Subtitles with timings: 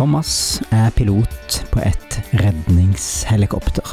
[0.00, 3.90] Thomas er pilot på et redningshelikopter.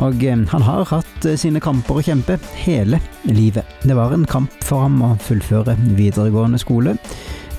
[0.00, 2.96] Og eh, han har hatt eh, sine kamper å kjempe hele
[3.28, 3.68] livet.
[3.84, 6.96] Det var en kamp for ham å fullføre videregående skole,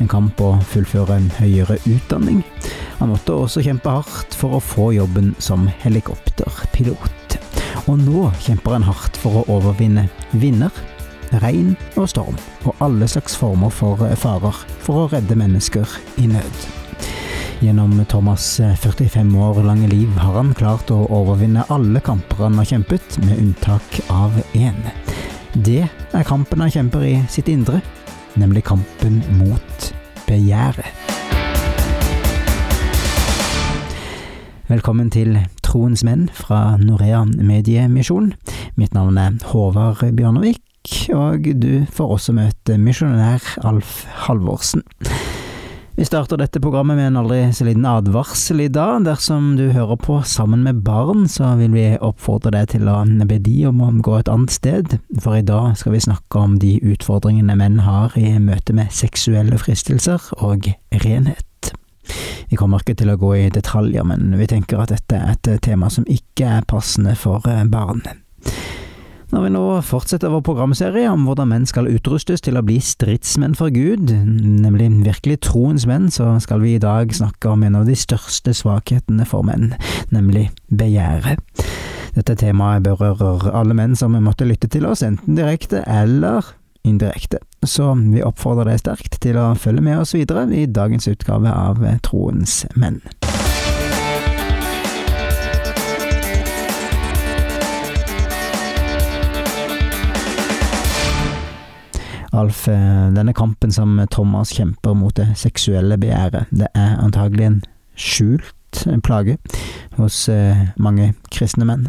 [0.02, 2.42] en kamp å fullføre en høyere utdanning.
[2.98, 7.38] Han måtte også kjempe hardt for å få jobben som helikopterpilot.
[7.86, 10.74] Og nå kjemper han hardt for å overvinne vinner,
[11.46, 16.72] regn og storm, og alle slags former for farer, for å redde mennesker i nød.
[17.64, 22.68] Gjennom Thomas' 45 år lange liv har han klart å overvinne alle kamper han har
[22.68, 24.82] kjempet, med unntak av én.
[25.56, 27.80] Det er kampen han kjemper i sitt indre,
[28.36, 29.88] nemlig kampen mot
[30.28, 30.92] begjæret.
[34.68, 38.34] Velkommen til Troens menn fra Norea Mediemisjon.
[38.76, 40.60] Mitt navn er Håvard Bjørnevik,
[41.16, 44.84] og du får også møte misjonær Alf Halvorsen.
[45.96, 49.04] Vi starter dette programmet med en aldri så liten advarsel i dag.
[49.06, 52.96] Dersom du hører på sammen med barn, så vil vi oppfordre deg til å
[53.30, 56.58] be de om å gå et annet sted, for i dag skal vi snakke om
[56.58, 60.72] de utfordringene menn har i møte med seksuelle fristelser og
[61.06, 61.74] renhet.
[62.50, 65.54] Vi kommer ikke til å gå i detaljer, men vi tenker at dette er et
[65.62, 68.02] tema som ikke er passende for barn.
[69.34, 73.56] Når vi nå fortsetter vår programserie om hvordan menn skal utrustes til å bli stridsmenn
[73.58, 77.90] for Gud, nemlig virkelig troens menn, så skal vi i dag snakke om en av
[77.90, 79.72] de største svakhetene for menn,
[80.14, 81.42] nemlig begjæret.
[82.14, 86.54] Dette temaet berører alle menn som måtte lytte til oss, enten direkte eller
[86.86, 91.50] indirekte, så vi oppfordrer deg sterkt til å følge med oss videre i dagens utgave
[91.50, 93.02] av Troens menn.
[102.44, 107.60] Alf, eh, denne kampen som Thomas kjemper mot det seksuelle begjæret, det er antagelig en
[107.96, 109.38] skjult plage
[109.96, 111.88] hos eh, mange kristne menn?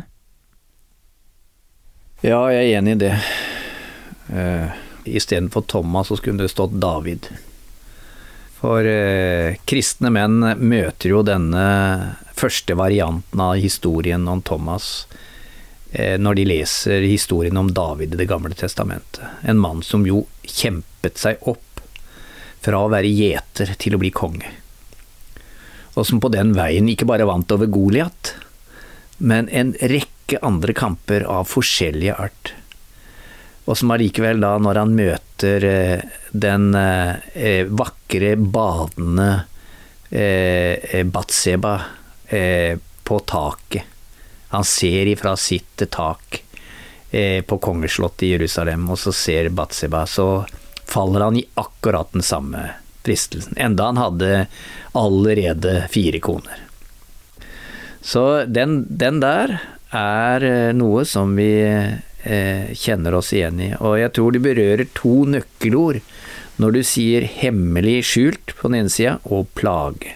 [2.22, 3.10] Ja, jeg er enig i det.
[4.30, 4.70] Uh,
[5.04, 7.26] Istedenfor Thomas så skulle det stått David.
[8.60, 11.66] For uh, kristne menn møter jo denne
[12.32, 15.30] første varianten av historien om Thomas Eh,
[15.94, 19.22] når de leser historien om David i Det gamle testamentet.
[19.46, 21.82] En mann som jo kjempet seg opp
[22.64, 24.50] fra å være gjeter til å bli konge.
[25.94, 28.34] Og som på den veien ikke bare vant over Goliat,
[29.18, 32.54] men en rekke andre kamper av forskjellige art.
[33.64, 39.32] Og som allikevel da, når han møter eh, den eh, vakre, badende
[40.14, 41.72] Batseba
[42.28, 43.93] på taket
[44.48, 46.42] han ser ifra sitt tak
[47.10, 50.44] eh, på kongeslottet i Jerusalem, og så ser Batseba, så
[50.84, 52.68] faller han i akkurat den samme
[53.04, 53.56] fristelsen.
[53.56, 54.46] Enda han hadde
[54.92, 56.64] allerede fire koner.
[58.04, 59.58] Så den, den der
[59.94, 63.70] er eh, noe som vi eh, kjenner oss igjen i.
[63.80, 66.02] Og jeg tror det berører to nøkkelord
[66.60, 70.14] når du sier hemmelig skjult på den ene sida, og plage.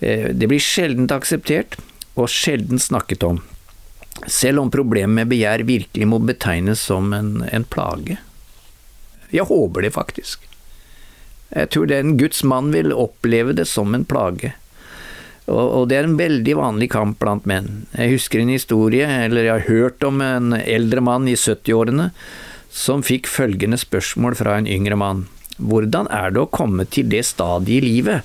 [0.00, 1.78] Eh, det blir sjelden akseptert,
[2.14, 3.40] og sjelden snakket om,
[4.30, 8.18] selv om problemet med begjær virkelig må betegnes som en, en plage.
[9.34, 10.44] Jeg håper det, faktisk.
[11.54, 14.54] Jeg tror den Guds mann vil oppleve det som en plage.
[15.44, 17.84] Og, det er en veldig vanlig kamp blant menn.
[17.92, 22.08] Jeg husker en historie, eller jeg har hørt om en eldre mann i 70-årene
[22.74, 25.26] som fikk følgende spørsmål fra en yngre mann.
[25.56, 28.22] Hvordan er det å komme til det stadiet i livet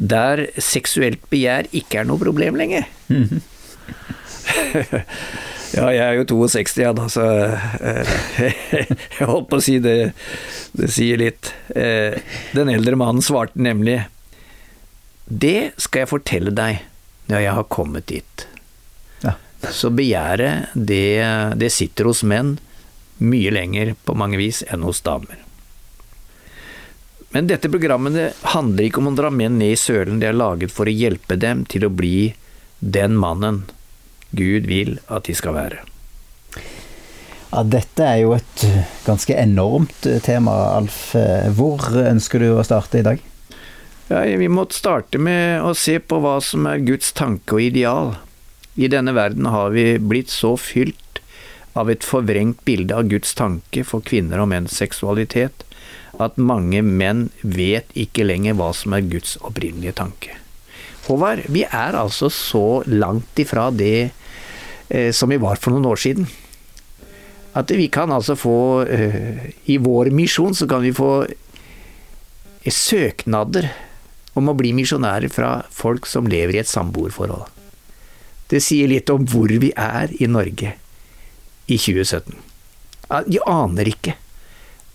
[0.00, 2.86] der seksuelt begjær ikke er noe problem lenger?
[5.76, 7.26] ja, jeg er jo 62, ja, da, så
[7.84, 8.14] eh,
[9.18, 10.12] jeg holdt på å si det,
[10.76, 11.52] det sier litt.
[11.74, 12.16] Eh,
[12.56, 14.00] den eldre mannen svarte nemlig
[15.26, 16.80] Det skal jeg fortelle deg
[17.30, 18.46] når jeg har kommet dit.
[19.22, 19.36] Ja.
[19.70, 21.22] Så begjæret, det,
[21.60, 22.56] det sitter hos menn
[23.20, 25.36] mye lenger på mange vis enn hos damer.
[27.30, 30.72] Men dette programmet handler ikke om å dra menn ned i sølen, det er laget
[30.74, 32.32] for å hjelpe dem til å bli
[32.80, 33.62] den mannen
[34.34, 35.84] Gud vil at de skal være.
[37.50, 38.64] Ja, dette er jo et
[39.06, 41.12] ganske enormt tema, Alf.
[41.58, 43.22] Hvor ønsker du å starte i dag?
[44.10, 48.16] Ja, vi må starte med å se på hva som er Guds tanke og ideal.
[48.74, 51.22] I denne verden har vi blitt så fylt
[51.78, 55.66] av et forvrengt bilde av Guds tanke for kvinner og menns seksualitet
[56.18, 60.36] at mange menn vet ikke lenger hva som er Guds opprinnelige tanke.
[61.06, 64.10] Håvard, vi er altså så langt ifra det
[64.88, 66.28] eh, som vi var for noen år siden.
[67.56, 73.70] At vi kan altså få eh, I vår misjon så kan vi få eh, søknader
[74.38, 77.48] om å bli misjonærer fra folk som lever i et samboerforhold.
[78.50, 80.76] Det sier litt om hvor vi er i Norge
[81.70, 82.34] i 2017.
[83.26, 84.14] De aner ikke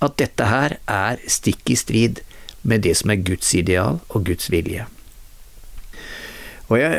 [0.08, 2.22] at dette her er stikk i strid
[2.66, 4.88] med det som er Guds ideal og Guds vilje.
[6.66, 6.90] Og ja,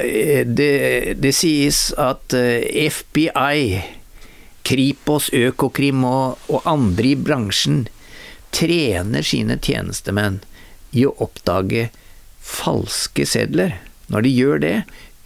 [0.47, 3.81] det, det, sies at eh, FBI,
[4.67, 7.87] Kripos, Økokrim og, og andre i bransjen
[8.55, 10.39] trener sine tjenestemenn
[10.95, 11.89] i å oppdage
[12.39, 13.81] falske sedler.
[14.07, 14.77] Når de gjør det,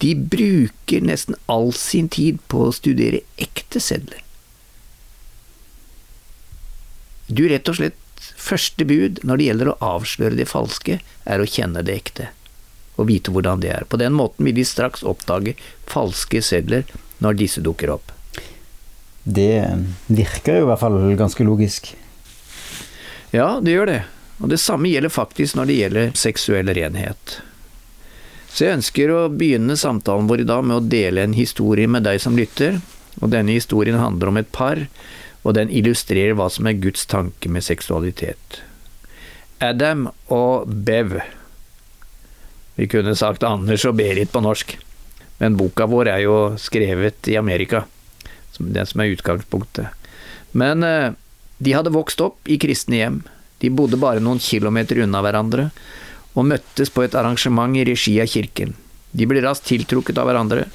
[0.00, 4.24] de bruker nesten all sin tid på å studere ekte sedler.
[7.30, 11.48] Du rett og slett Første bud når det gjelder å avsløre det falske, er å
[11.48, 12.28] kjenne det ekte.
[13.00, 13.86] Og vite hvordan det er.
[13.88, 15.54] På den måten vil de straks oppdage
[15.88, 16.84] falske sedler
[17.24, 18.12] når disse dukker opp.
[19.24, 19.64] Det
[20.08, 21.92] virker jo i hvert fall ganske logisk.
[23.32, 24.00] Ja, det gjør det.
[24.40, 27.40] Og det samme gjelder faktisk når det gjelder seksuell renhet.
[28.50, 32.04] Så jeg ønsker å begynne samtalen vår i dag med å dele en historie med
[32.08, 32.80] deg som lytter.
[33.20, 34.80] Og denne historien handler om et par,
[35.44, 38.60] og den illustrerer hva som er Guds tanke med seksualitet.
[39.60, 41.18] Adam og Bev.
[42.76, 44.76] Vi kunne sagt Anders og Berit på norsk,
[45.40, 47.84] men boka vår er jo skrevet i Amerika,
[48.60, 49.88] den som er utgangspunktet.
[50.52, 51.12] Men eh,
[51.60, 53.20] de hadde vokst opp i kristne hjem
[53.60, 55.68] de bodde bare noen kilometer unna hverandre,
[56.32, 58.72] og møttes på et arrangement i regi av kirken.
[59.12, 60.68] De ble raskt tiltrukket av hverandre.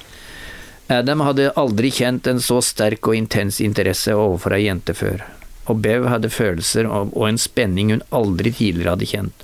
[0.86, 5.24] Adam hadde aldri kjent en så sterk og intens interesse overfor ei jente før,
[5.66, 9.42] og Bev hadde følelser og en spenning hun aldri tidligere hadde kjent.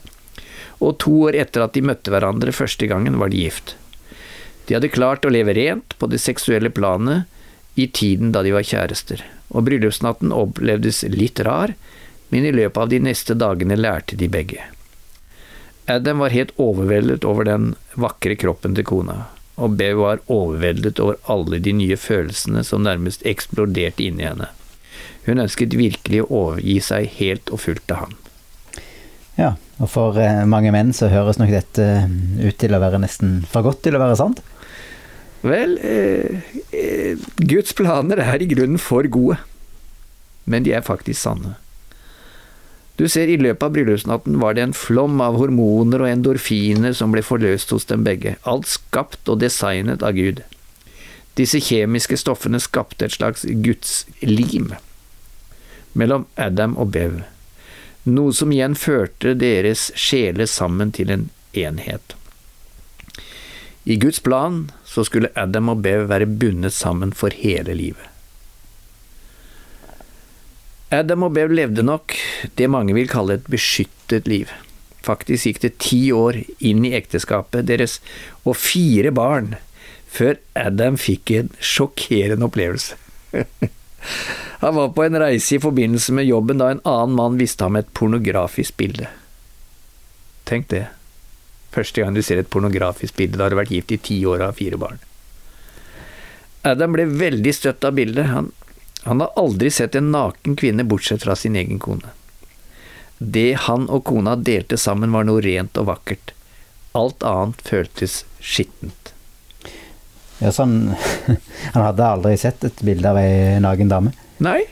[0.79, 3.75] Og to år etter at de møtte hverandre første gangen, var de gift.
[4.67, 7.27] De hadde klart å leve rent på det seksuelle planet
[7.75, 11.75] i tiden da de var kjærester, og bryllupsnatten opplevdes litt rar,
[12.31, 14.63] men i løpet av de neste dagene lærte de begge.
[15.91, 19.25] Adam var helt overveldet over den vakre kroppen til kona,
[19.63, 24.51] og Bev var overveldet over alle de nye følelsene som nærmest eksploderte inni henne.
[25.27, 28.17] Hun ønsket virkelig å overgi seg helt og fullt til ham.
[29.39, 31.87] Ja, og for eh, mange menn så høres nok dette
[32.43, 34.43] ut til å være nesten for godt til å være sant?
[35.43, 36.43] Vel, eh,
[36.77, 39.39] eh, Guds planer er i grunnen for gode,
[40.45, 41.57] men de er faktisk sanne.
[43.01, 47.15] Du ser, i løpet av bryllupsnatten var det en flom av hormoner og endorfiner som
[47.15, 50.43] ble forløst hos dem begge, alt skapt og designet av Gud.
[51.41, 54.75] Disse kjemiske stoffene skapte et slags gudslim
[55.97, 57.23] mellom Adam og Bev,
[58.05, 62.17] noe som igjen førte deres sjeler sammen til en enhet.
[63.85, 68.12] I Guds plan så skulle Adam og Bev være bundet sammen for hele livet.
[70.93, 72.15] Adam og Bev levde nok
[72.61, 74.51] det mange vil kalle et beskyttet liv.
[75.03, 77.99] Faktisk gikk det ti år inn i ekteskapet deres
[78.45, 79.55] og fire barn
[80.13, 82.99] før Adam fikk en sjokkerende opplevelse.
[84.63, 87.79] Han var på en reise i forbindelse med jobben da en annen mann viste ham
[87.79, 89.09] et pornografisk bilde.
[90.47, 90.85] Tenk det.
[91.75, 94.39] Første gang du ser et pornografisk bilde, da har du vært gift i ti år
[94.39, 95.01] og har fire barn.
[96.69, 98.29] Adam ble veldig støtt av bildet.
[98.31, 98.53] Han
[99.03, 102.13] han har aldri sett en naken kvinne bortsett fra sin egen kone.
[103.19, 106.33] Det han og kona delte sammen var noe rent og vakkert.
[106.99, 109.13] Alt annet føltes skittent.
[110.43, 110.95] Ja, sånn
[111.75, 114.15] Han hadde aldri sett et bilde av ei naken dame?
[114.43, 114.65] Nei.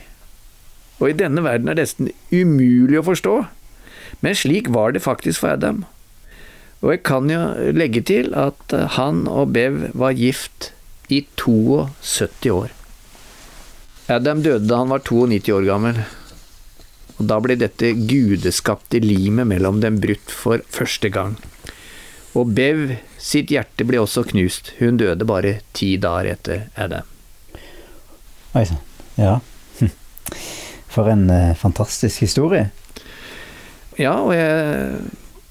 [0.99, 3.37] Og i denne verden er det nesten umulig å forstå.
[4.21, 5.85] Men slik var det faktisk for Adam.
[6.81, 7.39] Og jeg kan jo
[7.73, 10.71] legge til at han og Bev var gift
[11.11, 12.69] i 72 år.
[14.11, 16.01] Adam døde da han var 92 år gammel.
[17.19, 21.37] Og da ble dette gudeskapte limet mellom dem brutt for første gang.
[22.37, 24.73] Og Bev sitt hjerte ble også knust.
[24.79, 27.07] Hun døde bare ti dager etter Adam.
[28.57, 28.81] Oi sann.
[29.19, 29.37] Ja.
[30.93, 32.69] For en uh, fantastisk historie.
[33.99, 35.03] Ja, og jeg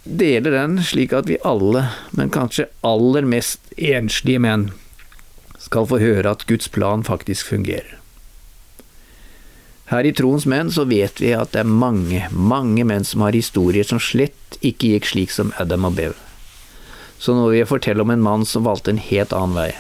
[0.05, 1.87] deler den slik at vi alle,
[2.17, 4.71] men kanskje aller mest enslige menn,
[5.61, 8.00] skal få høre at Guds plan faktisk fungerer.
[9.91, 13.35] Her i Troens menn så vet vi at det er mange, mange menn som har
[13.35, 16.13] historier som slett ikke gikk slik som Adam og Bev.
[17.19, 19.71] Så nå vil jeg fortelle om en mann som valgte en helt annen vei.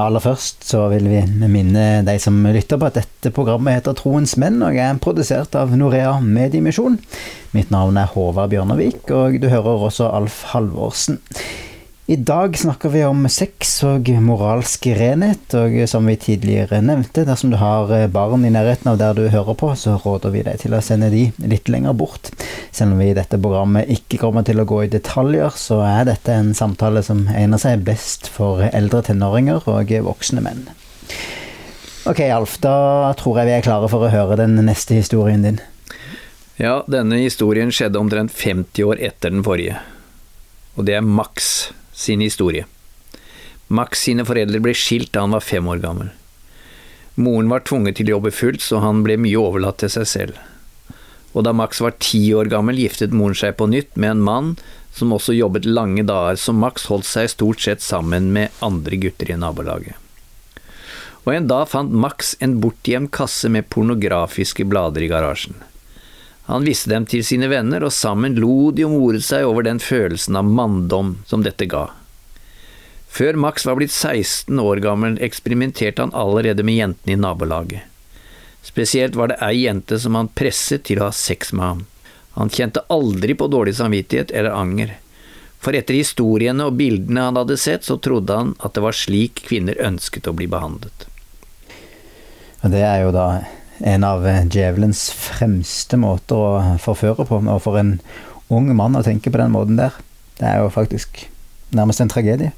[0.00, 4.34] Aller først så vil vi minne de som lytter på at dette programmet heter Troens
[4.40, 6.98] menn og er produsert av Norea Mediemisjon.
[7.56, 11.20] Mitt navn er Håvard Bjørnevik, og du hører også Alf Halvorsen.
[12.08, 17.50] I dag snakker vi om sex og moralsk renhet, og som vi tidligere nevnte, dersom
[17.50, 20.76] du har barn i nærheten av der du hører på, så råder vi deg til
[20.76, 22.28] å sende de litt lenger bort.
[22.70, 26.06] Selv om vi i dette programmet ikke kommer til å gå i detaljer, så er
[26.06, 30.68] dette en samtale som egner seg best for eldre tenåringer og voksne menn.
[32.06, 35.58] Ok, Alf, da tror jeg vi er klare for å høre den neste historien din.
[36.54, 39.82] Ja, denne historien skjedde omtrent 50 år etter den forrige.
[40.78, 42.66] Og det er Max sin historie.
[43.66, 46.12] Max sine foreldre ble skilt da han var fem år gammel.
[47.16, 50.40] Moren var tvunget til å jobbe fullt, så han ble mye overlatt til seg selv.
[51.32, 54.50] Og da Max var ti år gammel, giftet moren seg på nytt med en mann
[54.96, 59.32] som også jobbet lange dager, så Max holdt seg stort sett sammen med andre gutter
[59.32, 59.96] i nabolaget.
[61.26, 65.56] Og en dag fant Max en bortgjemt kasse med pornografiske blader i garasjen.
[66.46, 69.80] Han viste dem til sine venner, og sammen lo de og moret seg over den
[69.82, 71.88] følelsen av manndom som dette ga.
[73.16, 77.82] Før Max var blitt 16 år gammel, eksperimenterte han allerede med jentene i nabolaget.
[78.66, 81.82] Spesielt var det ei jente som han presset til å ha sex med ham.
[82.36, 84.96] Han kjente aldri på dårlig samvittighet eller anger,
[85.58, 89.46] for etter historiene og bildene han hadde sett, så trodde han at det var slik
[89.48, 91.08] kvinner ønsket å bli behandlet.
[92.66, 93.26] Det er jo da
[93.78, 97.40] en av djevelens fremste måter å forføre på.
[97.44, 97.96] Og for en
[98.52, 99.96] ung mann å tenke på den måten der,
[100.40, 101.24] det er jo faktisk
[101.76, 102.52] nærmest en tragedie.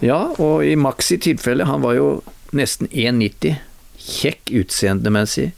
[0.00, 2.08] Ja, og i Maxi tilfelle, han var jo
[2.56, 3.60] nesten 1,90,
[4.00, 5.50] kjekk utseendemessig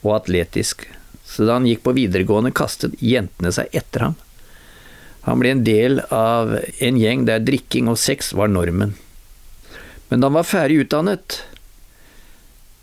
[0.00, 0.86] og atletisk.
[1.26, 4.16] Så da han gikk på videregående, kastet jentene seg etter ham.
[5.28, 8.96] Han ble en del av en gjeng der drikking og sex var normen.
[10.08, 11.42] Men da han var ferdig utdannet,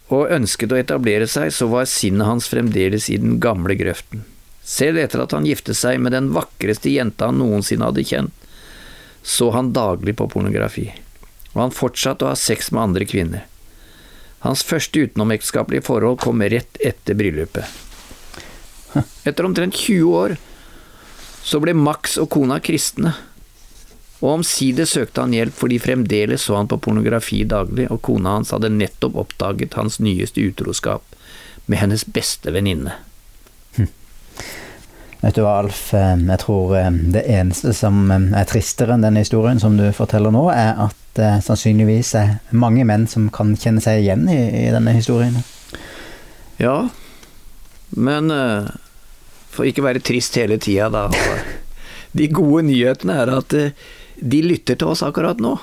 [0.07, 4.23] og ønsket å etablere seg, så var sinnet hans fremdeles i den gamle grøften.
[4.67, 8.47] Selv etter at han giftet seg med den vakreste jenta han noensinne hadde kjent,
[9.23, 10.89] så han daglig på pornografi,
[11.53, 13.45] og han fortsatte å ha sex med andre kvinner.
[14.45, 17.65] Hans første utenomekteskapelige forhold kom rett etter bryllupet.
[19.27, 20.37] Etter omtrent 20 år
[21.47, 23.13] så ble Max og kona kristne,
[24.17, 28.53] og omsider søkte han hjelp fordi fremdeles så han på pornografi daglig, og kona hans
[28.55, 31.05] hadde nettopp oppdaget hans nyeste utroskap
[31.67, 32.95] med hennes beste venninne.
[33.75, 33.89] Hm.
[35.21, 39.05] Vet du hva, Alf, eh, jeg tror eh, det eneste som eh, er tristere enn
[39.05, 43.53] denne historien som du forteller nå, er at det sannsynligvis er mange menn som kan
[43.57, 45.39] kjenne seg igjen i, i denne historien.
[46.61, 46.87] Ja,
[47.97, 48.29] men
[49.53, 51.07] for ikke være trist hele tida, da.
[52.17, 53.53] De gode nyhetene er at
[54.19, 55.55] de lytter til oss akkurat nå.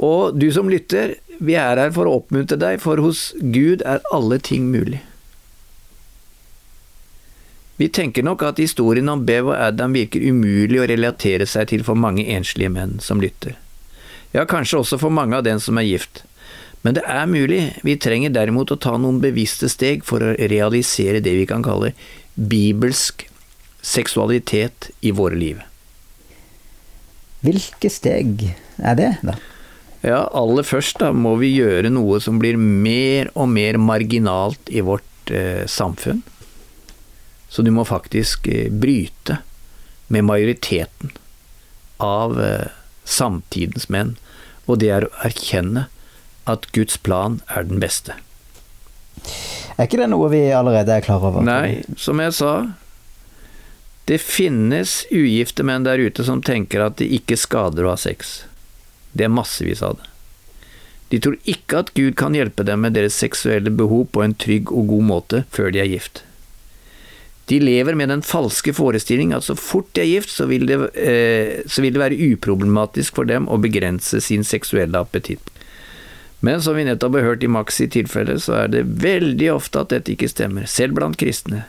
[0.00, 4.04] Og du som lytter, vi er her for å oppmuntre deg, for hos Gud er
[4.12, 5.02] alle ting mulig.
[7.80, 11.84] Vi tenker nok at historien om Bev og Adam virker umulig å relatere seg til
[11.84, 13.56] for mange enslige menn som lytter.
[14.36, 16.22] Ja, kanskje også for mange av dem som er gift.
[16.84, 21.24] Men det er mulig, vi trenger derimot å ta noen bevisste steg for å realisere
[21.24, 21.92] det vi kan kalle
[22.36, 23.26] bibelsk
[23.84, 25.64] seksualitet i våre liv.
[27.44, 29.36] Hvilke steg er det, da?
[30.00, 34.80] Ja, aller først da må vi gjøre noe som blir mer og mer marginalt i
[34.84, 36.22] vårt eh, samfunn.
[37.50, 39.40] Så du må faktisk eh, bryte
[40.08, 41.12] med majoriteten
[42.00, 42.72] av eh,
[43.04, 44.16] samtidens menn,
[44.64, 45.88] og det er å erkjenne
[46.48, 48.16] at Guds plan er den beste.
[49.76, 51.44] Er ikke det noe vi allerede er klar over?
[51.44, 52.54] Nei, som jeg sa,
[54.10, 58.40] det finnes ugifte menn der ute som tenker at det ikke skader å ha sex.
[59.14, 60.08] Det er massevis av det.
[61.14, 64.74] De tror ikke at Gud kan hjelpe dem med deres seksuelle behov på en trygg
[64.74, 66.24] og god måte før de er gift.
[67.50, 70.82] De lever med den falske forestilling at så fort de er gift, så vil, det,
[70.98, 75.54] eh, så vil det være uproblematisk for dem å begrense sin seksuelle appetitt.
[76.42, 79.94] Men som vi nettopp har hørt i Maxi tilfelle, så er det veldig ofte at
[79.94, 81.68] dette ikke stemmer, selv blant kristne.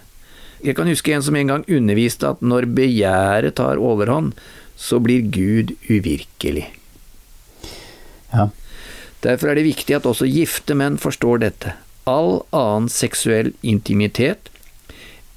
[0.62, 4.36] Jeg kan huske en som en gang underviste at når begjæret tar overhånd,
[4.78, 6.68] så blir Gud uvirkelig.
[8.32, 8.50] Ja.
[9.22, 11.76] Derfor er det viktig at også gifte menn forstår dette.
[12.10, 14.50] All annen seksuell intimitet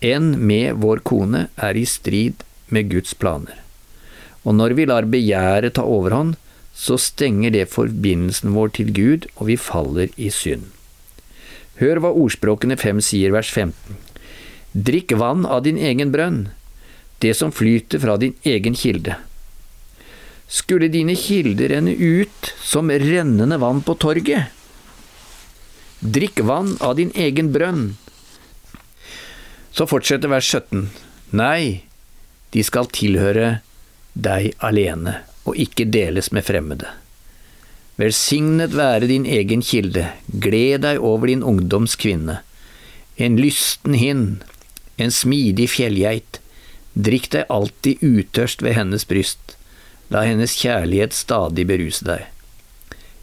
[0.05, 3.57] enn med vår kone er i strid med Guds planer.
[4.45, 6.37] Og når vi lar begjæret ta overhånd,
[6.75, 10.67] så stenger det forbindelsen vår til Gud, og vi faller i synd.
[11.81, 14.04] Hør hva ordspråkene fem sier, vers 15.
[14.75, 16.49] Drikk vann av din egen brønn,
[17.23, 19.15] det som flyter fra din egen kilde.
[20.51, 24.51] Skulle dine kilder renne ut som rennende vann på torget?
[26.03, 27.95] Drikk vann av din egen brønn.
[29.71, 30.89] Så fortsetter vers 17.
[31.31, 31.87] Nei,
[32.51, 33.61] de skal tilhøre
[34.15, 36.91] deg alene, og ikke deles med fremmede.
[37.95, 42.41] Velsignet være din egen kilde, gled deg over din ungdoms kvinne.
[43.23, 44.43] En lysten hind,
[44.97, 46.41] en smidig fjellgeit,
[46.95, 49.57] drikk deg alltid utørst ved hennes bryst,
[50.15, 52.29] la hennes kjærlighet stadig beruse deg.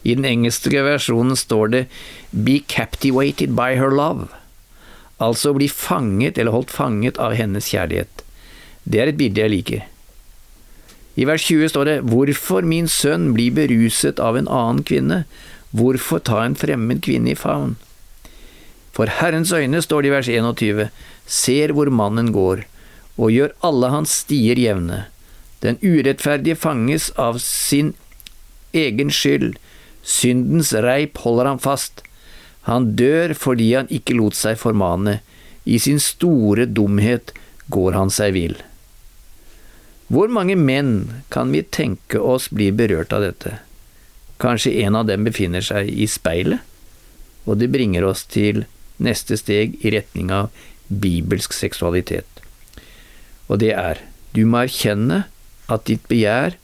[0.02, 1.82] I den engelske versjonen står det
[2.32, 4.28] Be captivated by her love,
[5.22, 8.24] altså bli fanget eller holdt fanget av hennes kjærlighet.
[8.84, 9.88] Det er et bilde jeg liker.
[11.14, 15.22] I vers 20 står det Hvorfor, min sønn, blir beruset av en annen kvinne?
[15.70, 17.76] Hvorfor ta en fremmed kvinne i favn?
[18.92, 20.88] For Herrens øyne, står det i vers 21,
[21.26, 22.66] ser hvor mannen går,
[23.16, 25.06] og gjør alle hans stier jevne.
[25.64, 27.94] Den urettferdige fanges av sin
[28.76, 29.54] egen skyld,
[30.02, 32.02] syndens reip holder han fast.
[32.68, 35.20] Han dør fordi han ikke lot seg formane,
[35.64, 37.32] i sin store dumhet
[37.72, 38.56] går han seg vill.
[40.12, 43.54] Hvor mange menn kan vi tenke oss blir berørt av dette?
[44.42, 46.60] Kanskje en av dem befinner seg i speilet?
[47.46, 48.66] Og det bringer oss til
[49.02, 50.50] neste steg i retning av
[50.88, 52.42] bibelsk seksualitet.
[53.48, 55.24] Og det er du må erkjenne
[55.72, 56.56] at ditt begjær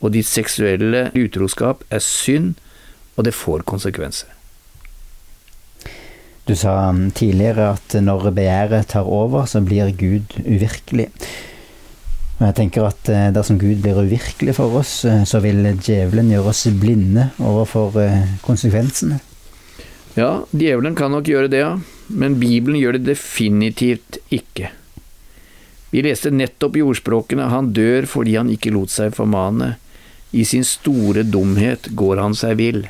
[0.00, 2.54] og ditt seksuelle utroskap er synd,
[3.16, 4.30] og det får konsekvenser.
[6.48, 11.10] Du sa tidligere at når begjæret tar over, så blir Gud uvirkelig.
[12.40, 16.32] Og jeg tenker at eh, dersom Gud blir uvirkelig for oss, eh, så vil djevelen
[16.32, 19.20] gjøre oss blinde overfor eh, konsekvensene.
[20.18, 21.74] Ja, djevelen kan nok gjøre det, ja.
[22.10, 24.72] Men Bibelen gjør det definitivt ikke.
[25.90, 29.74] Vi leste nettopp i ordspråkene han dør fordi han ikke lot seg formane.
[30.30, 32.84] I sin store dumhet går han seg vill.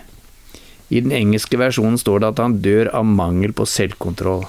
[0.90, 4.44] I den engelske versjonen står det at han dør av mangel på selvkontroll.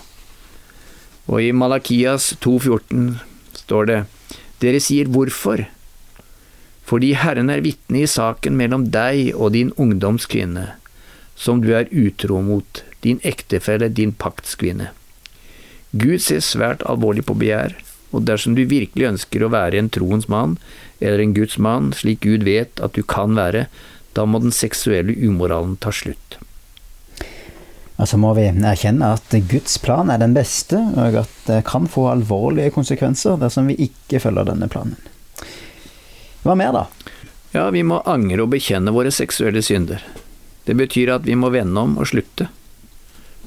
[1.31, 3.21] Og i Malakias 2,14
[3.61, 3.99] står det
[4.61, 5.63] dere sier hvorfor?
[6.85, 10.65] Fordi Herren er vitne i saken mellom deg og din ungdomskvinne,
[11.41, 14.91] som du er utro mot, din ektefelle, din paktskvinne.
[15.91, 17.74] Gud ser svært alvorlig på begjær,
[18.12, 20.58] og dersom du virkelig ønsker å være en troens mann,
[20.99, 23.65] eller en Guds mann, slik Gud vet at du kan være,
[24.13, 26.38] da må den seksuelle umoralen ta slutt.
[28.01, 32.08] Altså må vi erkjenne at Guds plan er den beste, og at det kan få
[32.12, 34.97] alvorlige konsekvenser dersom vi ikke følger denne planen.
[36.41, 37.13] Hva mer, da?
[37.54, 40.01] Ja, vi må angre og bekjenne våre seksuelle synder.
[40.71, 42.45] Det betyr at vi må vende om og slutte.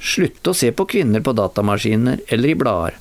[0.05, 2.99] Slutte å se på kvinner på datamaskiner eller i blader.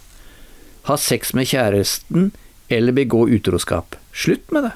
[0.87, 2.29] Ha sex med kjæresten
[2.71, 3.97] eller begå utroskap.
[4.15, 4.71] Slutt med det.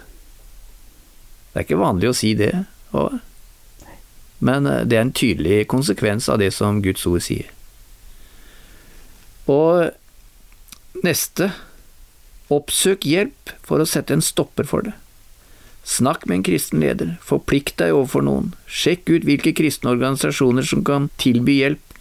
[1.53, 2.51] Det er ikke vanlig å si det.
[2.91, 3.21] Og
[4.43, 7.47] men eh, det er en tydelig konsekvens av det som Guds ord sier.
[9.47, 9.87] Og
[11.07, 11.53] neste
[12.51, 14.93] Oppsøk hjelp for å sette en stopper for det.
[15.87, 20.83] Snakk med en kristen leder, forplikt deg overfor noen, sjekk ut hvilke kristne organisasjoner som
[20.83, 21.95] kan tilby hjelp,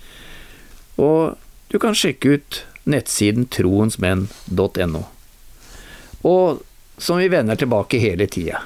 [0.99, 1.37] og
[1.71, 2.59] du kan sjekke ut
[2.91, 5.05] nettsiden troensmenn.no.
[6.27, 6.65] Og
[6.99, 8.65] som vi vender tilbake hele tida,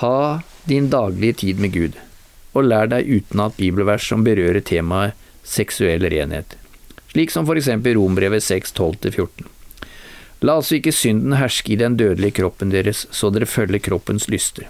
[0.00, 0.18] ha
[0.64, 1.98] din daglige tid med Gud,
[2.56, 6.56] og lær deg utenat bibelvers som berører temaet seksuell renhet,
[7.12, 9.53] slik som for eksempel Rombrevet 6, 12-14.
[10.44, 14.68] La altså ikke synden herske i den dødelige kroppen deres, så dere følger kroppens lyster.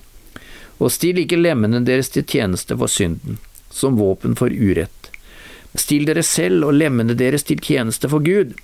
[0.78, 3.40] Og still ikke lemmene deres til tjeneste for synden,
[3.74, 5.10] som våpen for urett.
[5.74, 8.54] Still dere selv og lemmene deres til tjeneste for Gud,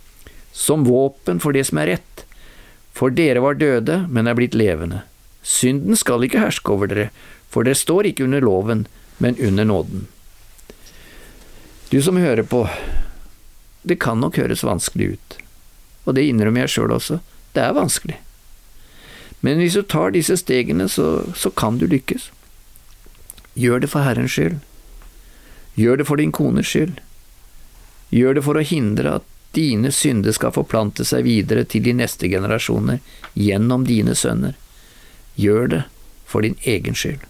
[0.53, 2.25] som våpen for det som er rett.
[2.95, 5.03] For dere var døde, men er blitt levende.
[5.43, 7.11] Synden skal ikke herske over dere,
[7.51, 8.87] for dere står ikke under loven,
[9.19, 10.07] men under nåden.
[11.91, 12.69] Du som hører på,
[13.83, 15.40] det kan nok høres vanskelig ut,
[16.11, 17.21] og det innrømmer jeg sjøl også,
[17.55, 18.19] det er vanskelig.
[19.41, 22.29] Men hvis du tar disse stegene, så, så kan du lykkes.
[23.57, 24.59] Gjør det for Herrens skyld.
[25.81, 26.99] Gjør det for din kones skyld.
[28.13, 32.29] Gjør det for å hindre at dine synder skal forplante seg videre til de neste
[32.31, 33.01] generasjoner
[33.35, 34.55] gjennom dine sønner.
[35.41, 35.83] Gjør det
[36.29, 37.25] for din egen skyld.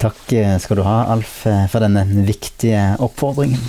[0.00, 3.60] Takk skal du ha, Alf, eh, for denne viktige oppfordringen.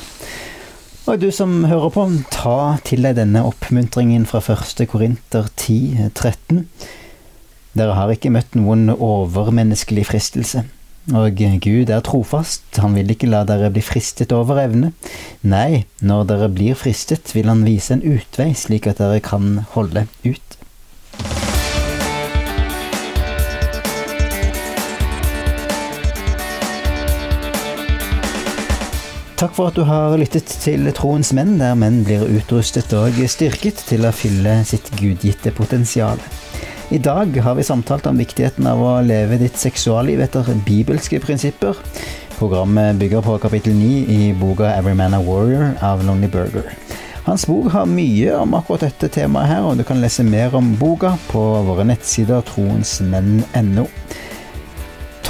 [1.06, 4.80] Og du som hører på, ta til deg denne oppmuntringen fra 1.
[4.90, 6.64] Korinter 10, 13.
[7.78, 10.64] Dere har ikke møtt noen overmenneskelig fristelse.
[11.14, 14.96] Og Gud er trofast, han vil ikke la dere bli fristet over evne.
[15.46, 20.08] Nei, når dere blir fristet, vil han vise en utvei, slik at dere kan holde
[20.26, 20.45] ut.
[29.36, 33.82] Takk for at du har lyttet til Troens menn, der menn blir utrustet og styrket
[33.84, 36.22] til å fylle sitt gudgitte potensial.
[36.96, 41.76] I dag har vi samtalt om viktigheten av å leve ditt seksualliv etter bibelske prinsipper.
[42.38, 46.72] Programmet bygger på kapittel 9 i boka 'Every Man a Warrior' av Lonely Burger.
[47.26, 50.76] Hans bok har mye om akkurat dette temaet her, og du kan lese mer om
[50.80, 53.88] boka på våre nettsider troensmenn.no.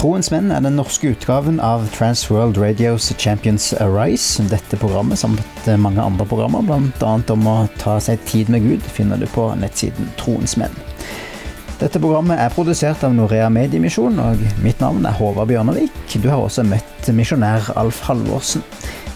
[0.05, 4.43] Troens menn er den norske utgaven av Transworld Radios Champions Arise.
[4.51, 7.13] Dette programmet, samt mange andre programmer, bl.a.
[7.33, 10.77] om å ta seg tid med Gud, finner du på nettsiden Troens menn.
[11.79, 15.97] Dette programmet er produsert av Norea Mediemisjon, og mitt navn er Håvard Bjørnevik.
[16.21, 18.61] Du har også møtt misjonær Alf Halvorsen.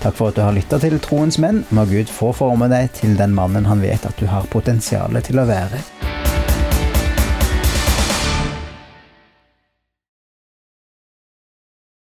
[0.01, 1.67] Takk for at du har lytta til Troens menn.
[1.69, 5.37] Må Gud få forme deg til den mannen han vet at du har potensial til
[5.37, 5.85] å være.